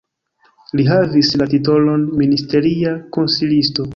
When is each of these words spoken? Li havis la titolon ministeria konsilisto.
Li 0.79 0.85
havis 0.91 1.29
la 1.41 1.47
titolon 1.51 2.07
ministeria 2.21 2.97
konsilisto. 3.19 3.89